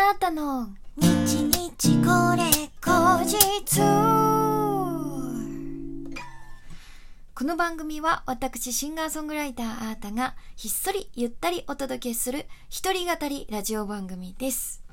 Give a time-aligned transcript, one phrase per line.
[0.00, 0.68] あなたの。
[0.96, 2.44] 日日これ
[2.80, 3.80] 後日。
[7.34, 14.84] この番組は私シンガーソングライターあーたがひっそりゆったりお届けする一人語りラジオ番組です。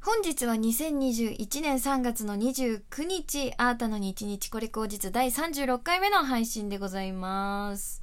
[0.00, 8.00] 本日は2021年3月の29日あーたの日日これ後日第36回目の配信でございます。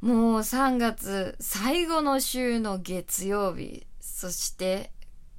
[0.00, 3.84] もう3月最後の週の月曜日
[4.22, 4.92] そして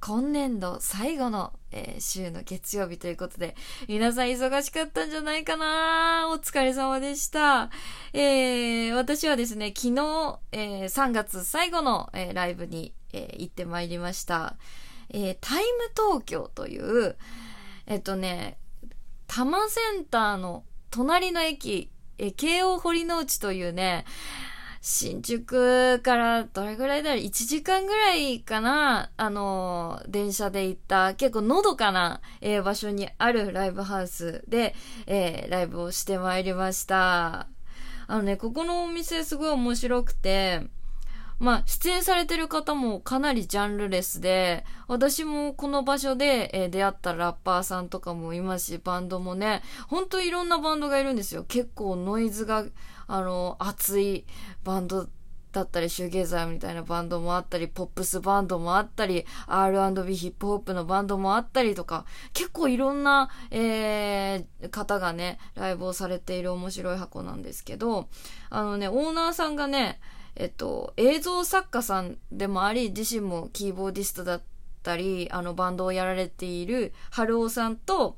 [0.00, 3.54] 今年度最後の、えー、週の月曜日ということで、
[3.86, 7.70] 皆さん忙しかったんじゃないかなお疲れ様でした。
[8.12, 14.56] えー、私はですね、昨日、えー、3月最後の、えー、ライブに、えー、行ってまいりました。
[15.10, 17.14] えー、タイム東京という、
[17.86, 18.58] えっとね、
[19.28, 24.04] 多摩センターの隣の駅、えー、京王堀之内というね、
[24.86, 29.08] 新宿からどれぐらいだろう ?1 時間ぐらいかな？
[29.16, 34.74] あの、電車で行った結構のどかな、えー、場所にあるライブハウスで、
[35.06, 37.46] えー、ライブをしてまいりました。
[38.06, 40.66] あのね、ここのお店すごい面白くて、
[41.38, 51.44] まあ、出演されてる方もかなりジャンルレスで、私もこの場所で、えー、出会ったラッパーさんとかもいますし、バンドもね、ほんといろんなバンドがいるんですよ。
[51.44, 52.66] 結構ノイズが
[53.06, 54.24] あの、熱い
[54.64, 55.08] バンド
[55.54, 68.08] だったり、シューゲーザーみたいなバンドもあったり、ポップスバンドもあったり、R&B ヒップホップのバンドもあったりとか、結構いろんな、えー、方がね、ライブをされている面白い箱なんですけど、
[68.50, 70.00] あのね、オーナーさんがね、
[70.36, 74.42] えっと、映像作家さんでもあり、自身もキーボーディストだっ
[74.82, 78.16] たり、あのバンドをやられている春尾さんと、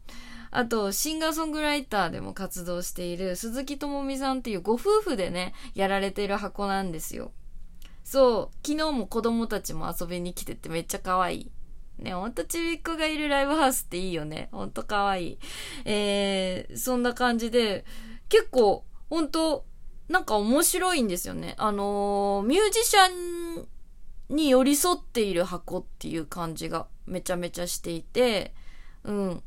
[0.50, 7.32] あと、シンガーソングライターでも活動している鈴木智美さんっていうご夫婦でね、やられている箱なんですよ。
[8.04, 11.50] そう、昨日も子供たちも遊びに来ててめっちゃ可愛い。
[11.98, 14.48] ね、ほんとちびっ子がいるライブハウスっていいよね。
[14.52, 15.38] ほんと可愛い。
[15.84, 17.84] えー、そんな感じで、
[18.28, 19.64] 結構、ほんと、
[20.08, 21.54] なんか面白いんですよね。
[21.58, 23.08] あのー、ミュージシャ
[24.30, 28.54] ンに寄り添っている箱っていう感じがめちゃめちゃしていて、
[29.04, 29.42] うん。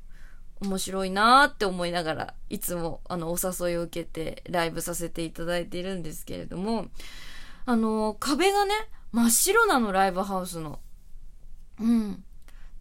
[0.61, 6.87] 面白いなーって思いながら、いつもあのお誘いを受けてライブさせていただいているんですけれども、
[7.65, 8.73] あの、壁がね、
[9.11, 10.79] 真っ白なの、ライブハウスの。
[11.79, 12.23] うん。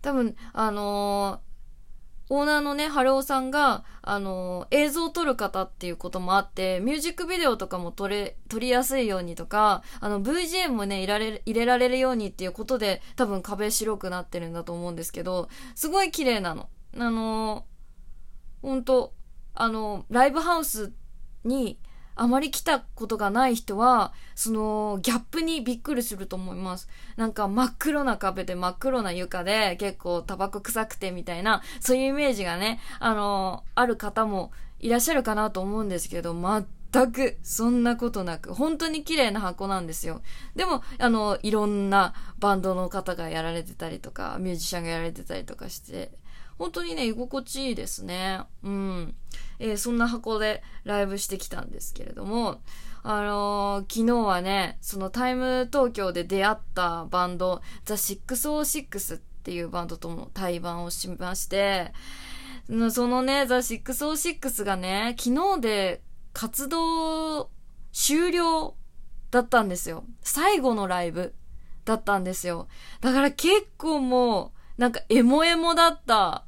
[0.02, 16.68] 多分、あのー、オーナーのね、春尾さんが、あのー、映像を撮る方っていうこともあって、ミュージックビデオとかも撮れ、撮りやすいようにとか、あの、VGM もね、入れられ、入れられるようにっていうことで、多分壁白くなってるんだと思うんですけど、すごい綺麗なの。
[16.98, 19.14] あのー、ほんと、
[19.54, 20.92] あの、ライブハウス
[21.44, 21.78] に
[22.18, 26.88] あまり来たことがない人は、そのギャップにびっくりすると思います。
[27.16, 34.50] なんか真っ黒な壁で真っ黒な床で結構タバコ臭くてみたいな、そういうイメージがね、あの、ある方も
[34.80, 40.20] いらっしゃるかなと思うんですけど、全くそんなことなく、本当に綺麗な箱なんですよ。
[40.56, 46.10] でも、あの、いろんなバンドの方がやられてたりとか、ミュージシャンがやられてたりとかして、
[46.58, 48.40] 本当にね、居心地いいですね。
[48.62, 49.14] うん。
[49.58, 52.60] えー、そんな箱でライブしてきたんですけれども、
[53.02, 61.92] あのー、昨日はね、そのタイム東京で出会ったバンド、ザ・606っていうバンドとも対バンをしまして、
[62.90, 66.02] そのね、ザ・606がね、昨日で
[66.32, 67.50] 活動
[67.92, 68.74] 終了
[69.30, 70.04] だったんですよ。
[70.22, 71.34] 最後のライブ
[71.84, 72.68] だったんですよ。
[73.00, 76.44] だから結構もう、なんかエモエモだった。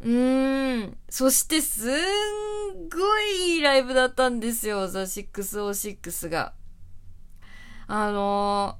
[0.00, 0.96] うーん。
[1.08, 6.52] そしてすんごいいいライブだったんですよ、ザ・606が。
[7.88, 8.78] あの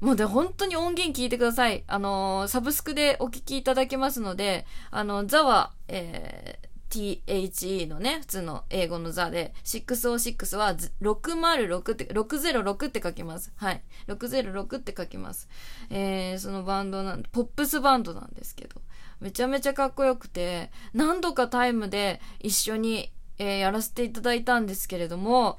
[0.00, 1.84] ー、もうで本当に音源聞いてください。
[1.86, 13.52] あのー、サブスクでお聞きいただけますので、あの、ザは、えー、THE のね、普通の英語のザで、606は606って、606って書きます。
[13.56, 13.82] はい。
[14.06, 15.48] 606って書きます。
[15.90, 18.80] えー、そのバンドなん、ポップスバンドなんですけど。
[19.20, 25.58] めちゃめちゃかっこよくて、何度かタイムで一緒に、えー、やらせていただいたんですけれども、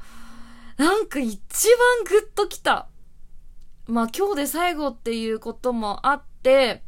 [0.77, 2.87] なんか一番グッときた。
[3.87, 6.83] まあ今日で最後っていうこともあって、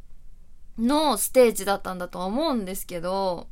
[0.77, 3.47] のステージだったんだとは思うんですけど、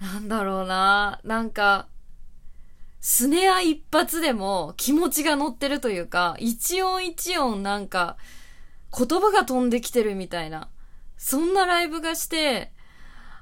[0.00, 1.20] なんだろうな。
[1.24, 1.86] なんか、
[3.00, 8.16] スネア一発でも気持ちが乗ってるというか、一音一音なんか
[8.96, 10.68] 言葉が飛んできてるみたいな。
[11.22, 12.72] そんなライブがして、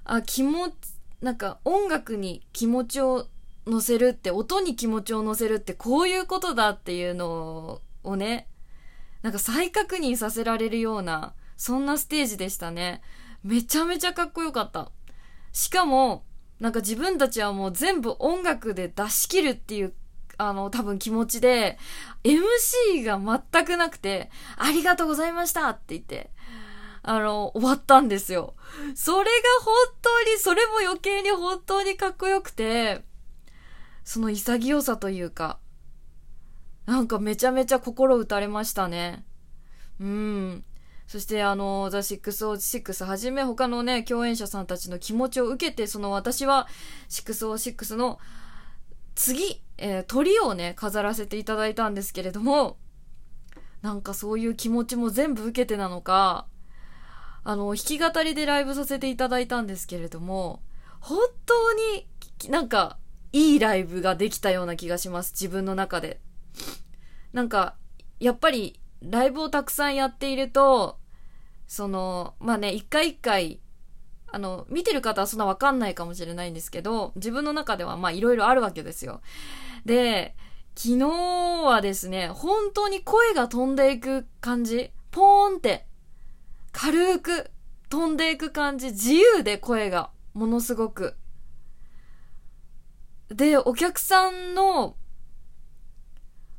[0.05, 0.75] あ、気持ち、
[1.23, 3.29] なんか音楽に気持ちを
[3.69, 8.49] 乗せるって、音に気持ちを乗せるってこういうことだっていうのをね、
[9.23, 13.01] なんか再確認させられるような、そんなステージでしたね。
[13.45, 14.91] めちゃめちゃかっこよかった。
[15.53, 16.25] しかも、
[16.59, 19.95] なんか自分たちはもう全部音楽で出し切るっていう、
[20.37, 21.79] あの、多分気持ちで、
[22.25, 23.21] MC が
[23.53, 26.31] 全くなくて、ありがとうございましたって言って、
[27.09, 28.55] あの、終わったんですよ。
[28.95, 29.25] それが
[29.63, 33.03] 本当に、それも余計に本当にかっこよくて、
[34.05, 35.59] その潔さというか、
[36.85, 39.25] なんかめちゃめちゃ心打たれましたね。
[39.99, 40.65] うん。
[41.07, 46.69] そしてあの、ザ・シックス・オー・シックスはじめ他のね、共演者さんたちの気持ちを受けて、その私は
[47.09, 48.19] シックス・オー・シックスの
[49.15, 52.77] 次、えー、トリをね、飾らせていただいたんですけれども、
[53.81, 56.47] なんかそういう気持ちも全部受けてなのか、
[57.44, 60.62] あの、弾き語りでライブさせていただいたんですけれども、
[61.00, 62.06] 本当に
[62.50, 62.99] なんか
[63.32, 66.20] いいライブができたような気がします、自分の中で。
[67.32, 67.75] なんか、
[68.20, 70.99] やっぱりライブをたくさんやっていると、
[71.67, 73.61] その、まあね、一回一回、
[74.31, 79.20] あの、見てる方はそんなわかんないかもしれないんですけど、自分の中ではまあいろいろあるわけですよ。
[79.85, 80.35] で、
[80.75, 85.87] 昨日はですね、本当に声が飛んでいく感じ、ポーンって、
[86.81, 87.51] 軽く
[87.91, 91.17] 飛んでいく感じ、自由で声が、ものすごく。
[93.31, 94.95] で、お客さんの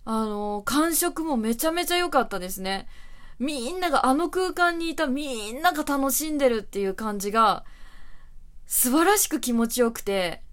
[0.04, 2.90] あの、感触もめちゃめちゃ良かったですね。
[3.40, 7.64] みんながあの空間にいたみんなが楽しんでるっていう感じが、
[8.66, 10.44] 素晴らしく気持ちよくて、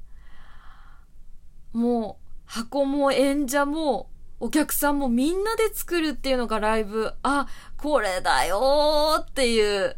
[1.72, 7.46] もう、箱も演者も、お客さんもみんなで作るっていうのがライブ、あ、
[7.78, 9.96] これだよーっていう。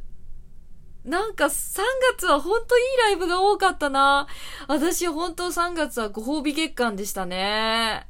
[1.04, 1.80] なんか3
[2.16, 4.26] 月はほんといいライブが多かったな。
[4.66, 8.06] 私ほんと3月はご褒美月間でしたね。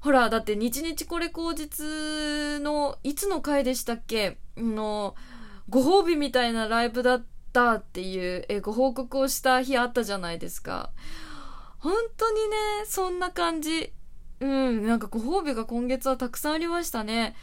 [0.00, 4.38] ほら、だって日日これ口実の、いつの回でしたっけ？
[4.56, 5.14] の、
[5.68, 10.90] ご褒美みたいなライブだったっていう、え、ご報告をした日あったじゃないですか。
[11.78, 13.92] 本当にね、そんな感じ。
[14.40, 17.34] うん、なんかご褒美が今月はたくさんありましたね。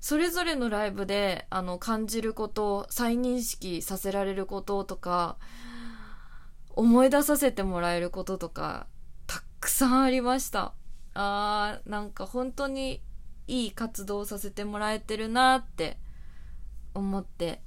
[0.00, 5.36] それぞれのライブで、あの、感じること、再認識させられることとか、
[6.70, 8.86] 思い出させてもらえることとか、
[9.26, 10.72] たくさんありました。
[11.14, 13.02] あーなんか本当に
[13.46, 15.98] いい活動させてもらえてるなって
[16.94, 17.60] 思って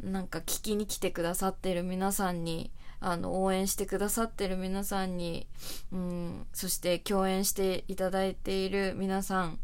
[0.00, 2.70] なんか聞きに来てくださってる皆さんに
[3.00, 5.46] あの応援してくださってる皆さんに、
[5.92, 9.58] うん、そして共演していただいている皆さん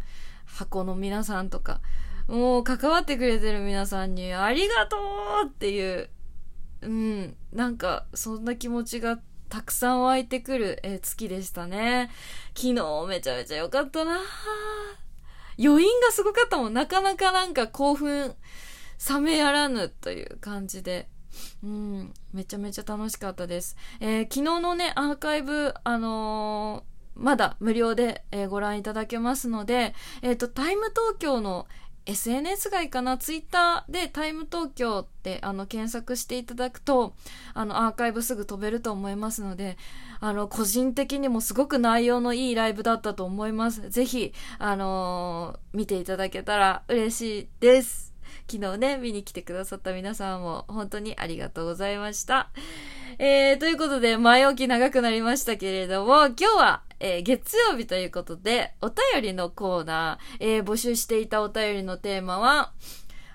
[0.47, 1.81] 箱の皆さんとか
[2.29, 4.97] もう関わってくれてる皆さんにありがと
[5.45, 6.09] うっていう
[6.81, 9.19] うんなんかそんな気持ちが
[9.49, 12.11] たくさん湧いてくる、え、月でしたね。
[12.57, 14.19] 昨日めちゃめちゃ良かったな
[15.59, 16.75] 余韻がすごかったもん。
[16.75, 18.35] なかなかなんか興奮
[19.09, 21.09] 冷めやらぬという感じで。
[21.63, 23.77] うん、めちゃめちゃ楽しかったです。
[24.01, 31.67] えー、昨日のね、アーカイブ、あのー、まだ無料で、えー、ご覧いただけますので、えっ、と、タイム東京の、
[32.07, 33.19] SNS 外かな？
[33.19, 37.15] ツイッターでタイム東京ってあの検索していただくと
[37.53, 39.77] あのアーカイブすぐ飛べると思いますので
[40.21, 43.91] あの個人的にもすごく内容のいいライブだったと思います。
[43.91, 48.06] ぜひあのー、見ていただけたら嬉しいです。
[48.49, 52.51] 昨日ね、見に来てくださった皆さんも本当にありがとうございました。
[53.19, 62.73] えー、ということで、前置き長くなりましたけれども、今日は、えー、月曜日ということで、お便りのコーナー、えー、募集していたお便りのテーマは、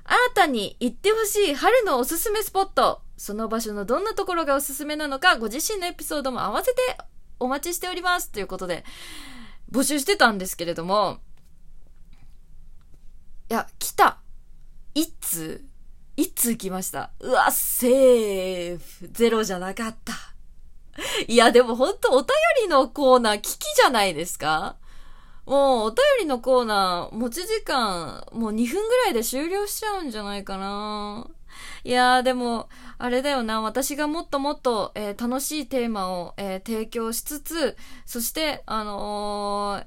[0.05, 3.01] 新たに行ってほしい春のおすすめスポット。
[3.17, 6.81] その場所のどんなところがおすすめなのか、ご自身のエピソードも合わせて
[7.39, 8.31] お待ちしております。
[8.31, 8.85] ということで、
[9.71, 11.19] 募集してたんですけれども、
[13.49, 14.20] いや、来た。
[14.93, 15.63] 一通
[16.17, 17.11] 一通来ました？
[17.19, 19.07] うわ、セーフ。
[19.11, 20.13] ゼロじゃなかった。
[21.27, 22.27] いや、でもほんとお便
[22.63, 24.75] りのコーナー危機じゃないですか？
[25.45, 31.27] もうお便りのコーナー持ち時間もう2分ぐらいで終了しちゃうんじゃないかな
[31.83, 32.69] いやーでも、
[32.99, 39.85] あれだよな、私がもっともっと、えー、楽しいテーマを、えー、提供しつつ、そして、あのー、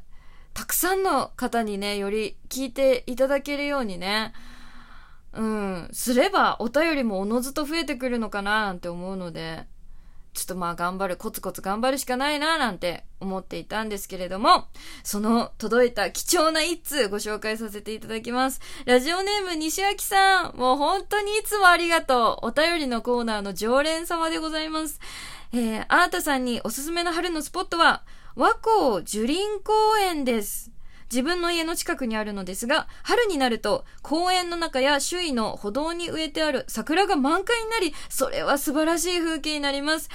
[0.54, 4.32] たくさんの方にね、より聞いていただけるようにね、
[5.36, 9.66] うん、すればお便りもおのずと増えてくるのかななんて思うので、
[10.32, 14.66] ちょっとまあ頑張る、コツコツ頑張るしかないななんて思っていたんですけれども、
[15.04, 18.60] その届いた貴重な一通ご紹介させていただきます。
[18.84, 22.46] ラジオネーム西脇さん、もう本当にいつもありがとう。
[22.48, 24.98] お便りのコーナーの常連様でございます。
[25.52, 28.02] えー、アータさんにおすすめの春のスポットは、
[28.34, 30.73] 和光樹林公園です。
[31.10, 40.08] 自分の家の近くにあるのですが、春になると公園の中や周囲の歩道に植えてある桜が満開になり、それは素晴らしい風景になります。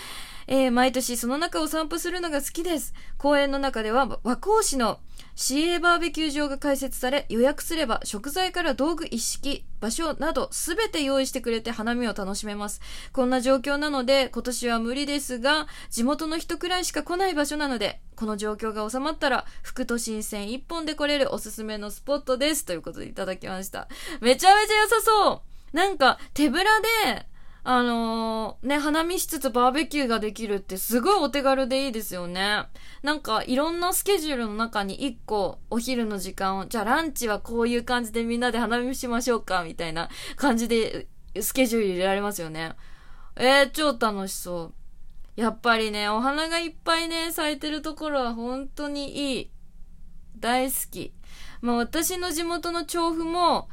[0.47, 2.93] えー、毎年その中を散歩するのが好きです。
[3.17, 4.99] 公園の中では和光市の
[5.35, 12.81] 市営バーベキュー場が開設され、予約すれば食材から道具一式、場所などすべて用意してくれて花見を楽しめます。
[13.13, 22.65] こんな状況なので今年は無理ですが、地元の人くらいしか来ない場所なので、この状況が収まったら、福都新線一本で来れるおすすめのスポットです。
[22.65, 23.87] ということでいただきました。
[24.21, 25.43] めちゃめちゃ良さそ
[25.73, 26.69] うなんか手ぶら
[27.05, 27.25] で、
[27.71, 32.63] あのー、ね、花見しつつバーベキューができるってすごいお手軽でいいですよね。
[33.03, 41.09] なんかいろんなスケジュールの中に一個お昼の時間を、じゃあランチはこういう感じでみんなで花見しましょうか、みたいな感じで
[41.39, 42.73] スケジュール入れられますよね。
[43.35, 44.73] えー、超楽しそ
[45.37, 45.39] う。
[45.39, 49.51] やっぱりね、お花がいっぱいね、咲いてるところは本当にいい。
[50.39, 51.13] 大好き。
[51.61, 53.69] まあ私の地元の調布も、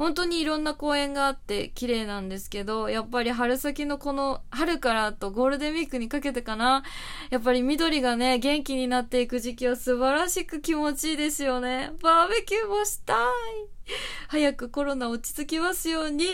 [0.00, 6.82] 本当にいろんな公園があって綺麗なんですけど、やっぱり春先のこの春からとゴールデンウィークにかけてかな、
[7.28, 11.92] やっぱり緑がね、元気になっていく時期は素晴らしく気持ちいいですよね。
[12.02, 13.16] バーベキューもしたい。
[14.28, 16.24] 早くコロナ落ち着きますように。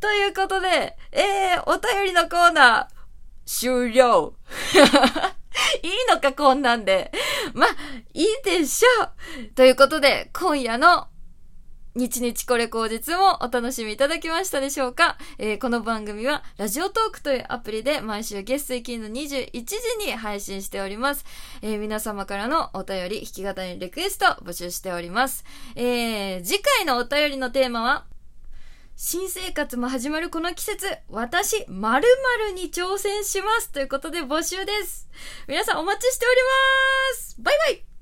[0.00, 2.94] ということで、えー、お便りのコーナー、
[3.44, 4.32] 終了。
[5.82, 7.12] いいのか、こんなんで。
[7.52, 7.66] ま
[8.14, 9.54] いいでしょう。
[9.54, 11.08] ということで、今夜の
[11.96, 21.24] 日日これ口実もお楽しみいただきましたでしょうか、えー、この番組はラジオトークというアプリで毎週月水金の21時に配信しております。
[21.62, 25.42] えー、皆様からのお便り、弾き語りリクエスト募集しております。
[25.74, 28.04] えー、次回のお便りのテーマは、
[28.94, 32.06] 新生活も始まるこの季節、私、〇
[32.46, 35.08] 〇に挑戦しますということで募集です。
[35.48, 36.36] 皆さんお待ちしており
[37.14, 37.95] ますバイバイ